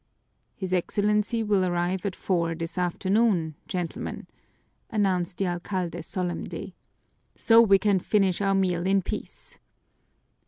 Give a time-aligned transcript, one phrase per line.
[0.55, 4.25] "His Excellency will arrive at four this afternoon, gentlemen!"
[4.89, 6.73] announced the alcalde solemnly.
[7.37, 9.59] "So we can finish our meal in peace."